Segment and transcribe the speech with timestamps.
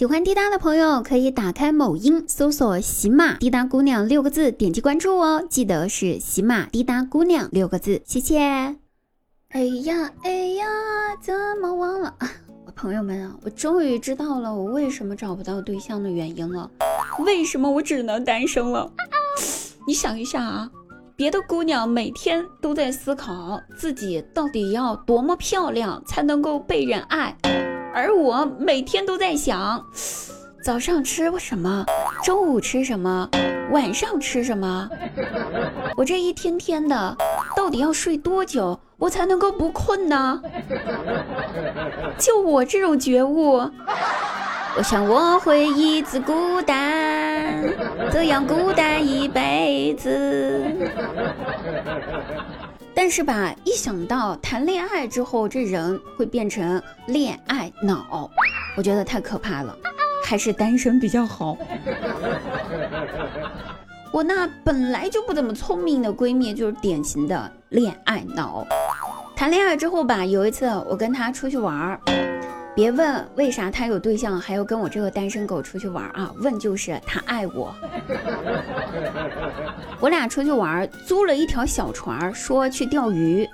[0.00, 5.44] 喜欢滴答的朋友可以打开某音搜索“喜马滴答姑娘”六个字，点击关注哦。
[5.50, 8.38] 记得是“喜马滴答姑娘”六个字，谢谢。
[9.50, 10.64] 哎呀哎呀，
[11.20, 12.14] 怎么忘了？
[12.64, 16.70] 我朋友们啊，我终于知道了我为什么找不到对象的原因了。
[17.18, 18.90] 为什么我只能单身了？
[19.86, 20.70] 你想一下啊，
[21.14, 27.36] 别的姑娘每天都在思考自己到底要多么漂亮才能够被人爱。
[27.92, 29.84] 而我每天都在想，
[30.62, 31.84] 早上吃什么，
[32.22, 33.28] 中午吃什么，
[33.72, 34.88] 晚上吃什么。
[35.96, 37.16] 我这一天天的，
[37.56, 40.40] 到底要睡多久，我才能够不困呢？
[42.18, 43.56] 就我这种觉悟，
[44.76, 47.62] 我想我会一直孤单，
[48.12, 50.64] 这样孤单一辈子。
[53.02, 58.30] 但是吧，一想到谈恋爱之后这人会变成恋爱脑，
[58.76, 59.74] 我觉得太可怕了，
[60.22, 61.56] 还是单身比较好。
[64.12, 68.66] 我那本来就不怎么聪明的闺蜜就是典型的恋爱脑。
[69.34, 71.98] 谈恋爱之后吧，有一次我跟她出去玩儿。
[72.74, 76.32] 别问为啥他有对象还要跟我这个单身狗出去玩啊？
[76.40, 77.74] 问就是他爱我。
[80.00, 83.48] 我俩出去玩，租了一条小船，说去钓鱼。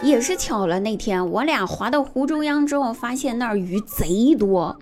[0.00, 4.76] 也是巧了，那天我俩划到湖中央之后，发现那儿鱼贼多，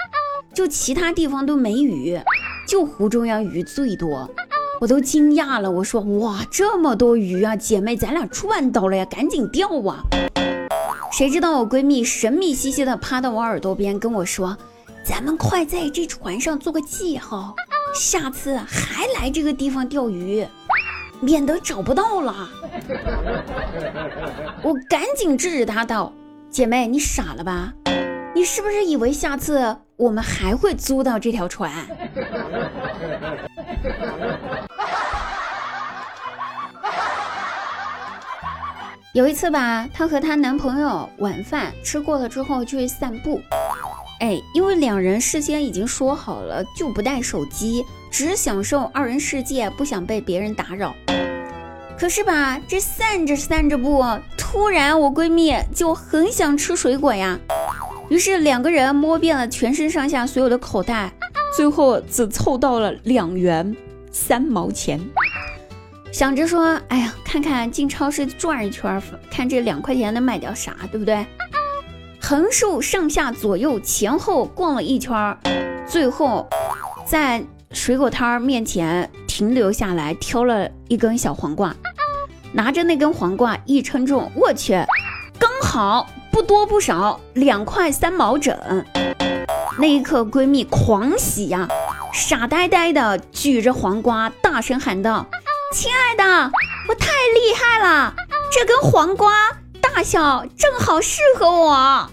[0.52, 2.20] 就其他地方都没鱼，
[2.68, 4.28] 就湖中央鱼最多，
[4.78, 5.70] 我都惊讶了。
[5.70, 10.02] 我说哇，这么多鱼啊，姐妹，咱俩赚到了呀，赶紧钓啊！
[11.16, 14.54] 谁知道我闺蜜神秘兮兮的趴到我耳朵边跟我说
[15.02, 17.54] ：“咱们快在这船上做个记号，
[17.94, 20.46] 下次还来这个地方钓鱼，
[21.20, 22.50] 免得找不到了。”
[24.62, 26.12] 我赶紧制止她道
[26.52, 27.72] ：“姐妹，你傻了吧？
[28.34, 31.72] 你是不是以为下次我们还会租到这条船？”
[39.16, 43.40] 有一次吧，她和她男朋友晚饭吃过了之后去散步，
[44.20, 50.94] 哎，因为两人事先已经说好了，就不带手机，只享受二人世界，不想被别人打扰。
[51.98, 54.04] 可是吧，这散着散着步，
[54.36, 57.38] 突然我闺蜜就很想吃水果呀，
[58.10, 61.10] 于是两个人摸遍了全身上下所有的口袋，
[61.56, 63.74] 最后只凑到了两元
[64.12, 65.00] 三毛钱。
[66.16, 71.26] 想着说，哎呀，看看进超市转一圈，看这两块钱能买掉啥，对不对？
[72.18, 75.36] 横竖上下左右前后逛了一圈，
[75.86, 76.48] 最后
[77.04, 81.76] 在水果摊儿面前停留下来，挑了一根小黄瓜，
[82.50, 84.72] 拿着那根黄瓜一称重，我去，
[85.38, 88.56] 刚好不多不少，两块三毛整。
[89.78, 91.68] 那一刻，闺蜜狂喜呀，
[92.14, 95.26] 傻呆呆的举着黄瓜，大声喊道。
[95.72, 96.52] 亲爱的，
[96.88, 98.14] 我太厉害了！
[98.52, 99.32] 这根黄瓜
[99.80, 102.10] 大小正好适合我。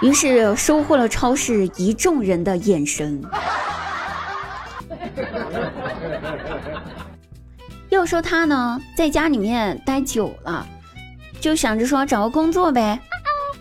[0.00, 3.22] 于是收获了超市一众人的眼神。
[7.88, 10.66] 要说他呢，在家里面待久了，
[11.40, 12.98] 就想着说找个工作呗。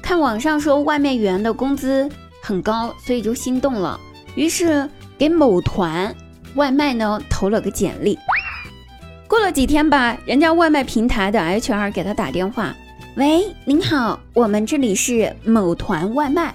[0.01, 2.09] 看网上说外卖员的工资
[2.43, 3.99] 很高，所以就心动了。
[4.35, 4.87] 于是。
[5.17, 6.13] 给某团
[6.55, 8.17] 外卖呢投了个简历，
[9.27, 12.75] 过了几天吧，人家外卖平台的 HR 给他打电话，
[13.15, 16.53] 喂，您好，我们这里是某团外卖。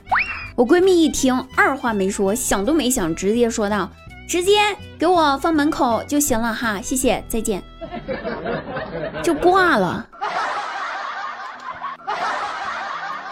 [0.56, 3.88] 我闺蜜一听，二话没说，想都没想，直接说道
[4.28, 4.59] ：“直接
[4.99, 7.62] 给我放门口就行了哈，谢谢，再见。
[9.22, 10.06] ”就挂了。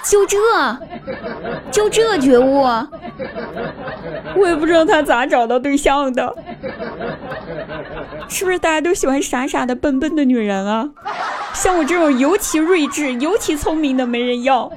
[0.04, 0.38] 就这，
[1.70, 2.64] 就这觉悟，
[4.36, 6.34] 我也不知道他咋找到对象的，
[8.28, 10.88] 是不是大家都喜欢傻傻的、笨笨的女人啊？
[11.54, 14.70] 像我这种尤其睿智、尤其聪明的没人要。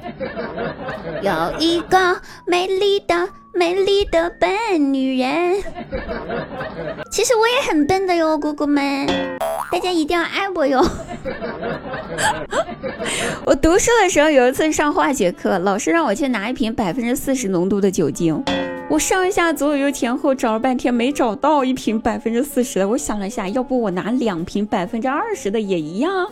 [1.22, 5.61] 有一个美丽的、美丽的笨女人，
[7.11, 9.05] 其实我也很笨的哟，姑姑们，
[9.72, 10.84] 大家一定要爱我哟。
[13.46, 18.44] 我读书的时候，有一次上化学课，老师让我去拿一瓶百分之四十浓度的酒精。
[18.91, 22.90] 我上下左右前后找了半天，没找到一瓶百分之四十的。
[22.90, 26.29] 我想了一下，要不我拿两瓶百分之二十的也一样。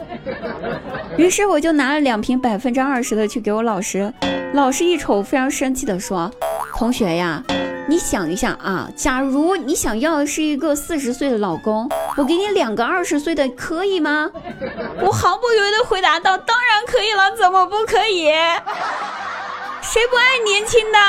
[1.16, 4.14] 于是我就拿了两瓶百分之二十的去给我老师。
[4.54, 6.30] 老师一瞅，非常生气的说
[6.76, 7.42] ：“同学呀，
[7.88, 14.30] 你想一下啊，假如你想要的是一个四十岁的老公，我给你两个二十岁的，可以吗？”
[15.00, 18.30] 我毫不犹豫的回答道：“当然可以了，怎么不可以？”
[19.82, 21.00] 谁不爱年轻的？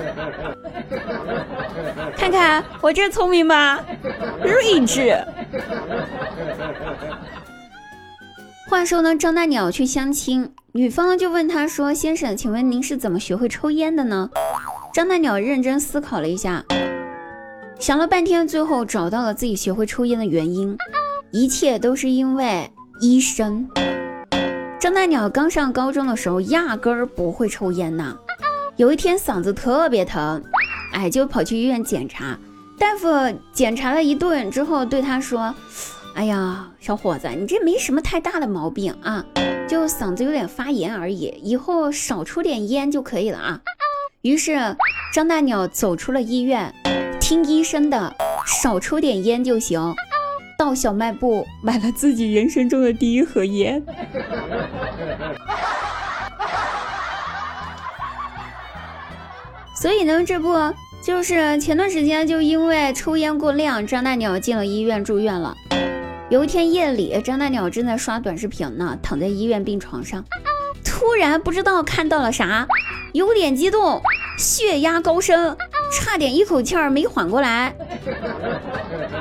[2.16, 3.84] 看看我这聪明吧，
[4.42, 5.16] 睿智。
[8.68, 14.30] 话说呢，张大鸟去相亲，女方就问他说：“先生，请问您是怎么学会抽烟的呢？”
[14.94, 16.64] 张大鸟认真思考了一下，
[17.78, 20.76] 想了半天，最后找到了自己学会抽烟的原因，
[21.32, 22.70] 一切都是因为
[23.00, 23.68] 医生。
[24.78, 28.16] 张大鸟刚上高中的时候，压根儿不会抽烟呐。
[28.80, 30.42] 有一天嗓子特别疼，
[30.94, 32.38] 哎，就跑去医院检查。
[32.78, 33.10] 大夫
[33.52, 35.54] 检查了一顿之后，对他说
[36.16, 39.22] ：“哎呀，小伙子，你这没什么太大的毛病啊，
[39.68, 43.60] 就嗓子有点发炎而已，以后少抽点烟就可以了啊。”
[44.22, 44.74] 于是
[45.12, 46.74] 张大鸟走出了医院，
[47.20, 48.14] 听医生的，
[48.46, 49.94] 少抽点烟就行。
[50.58, 53.82] 到小卖部买了自己人生中的第一盒烟。
[59.80, 60.54] 所以呢，这不
[61.02, 65.56] 就是前段时间就因为抽烟过量，张大鸟进了医院住院了。
[66.28, 70.22] 有一天夜里，张大鸟正在刷短视频呢，躺在医院病床上，
[70.84, 72.66] 突然不知道看到了啥，
[73.14, 74.02] 有点激动，
[74.36, 75.56] 血压高升。
[75.90, 77.74] 差点一口气儿没缓过来，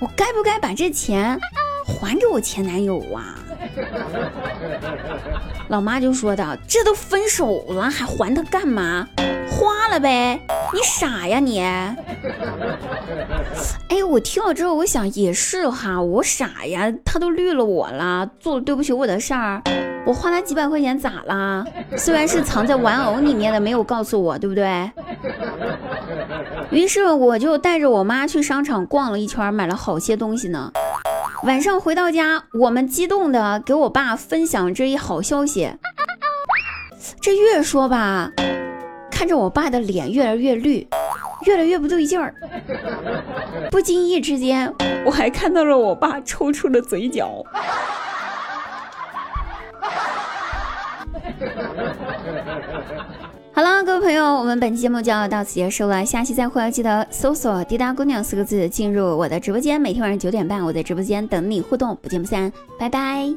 [0.00, 1.38] 我该不该把这钱
[1.86, 3.38] 还给我前男友啊？
[5.68, 9.06] 老妈就说道：“这都分手了，还还他干嘛？
[9.50, 10.40] 花了呗！
[10.72, 11.60] 你傻呀你！”
[13.88, 19.62] 哎，我听了之后，我想也是哈，我傻呀，他都绿了我了，做了对不起我的事儿。
[20.06, 21.64] 我花他几百块钱咋啦？
[21.96, 24.90] 虽然是藏在玩偶里面的，没有告诉我，对不对？
[26.70, 30.72] 于是我就带着我妈去商场逛了一圈，买了好些东西呢。
[31.44, 35.72] 晚上回到家，我们激动的给我爸分享这一好消息。
[37.20, 38.32] 这越说吧，
[39.10, 40.88] 看着我爸的脸越来越绿，
[41.46, 42.34] 越来越不对劲儿。
[43.70, 44.72] 不经意之间，
[45.06, 47.44] 我还看到了我爸抽搐的嘴角。
[53.58, 63.28] 好了，各位朋友，我们本期节目就要到此结束了，下期再会，记得搜索“滴答姑娘”四个字进入我的直播间，每天晚上九点半，我在直播间等你互动，不见不散，拜拜。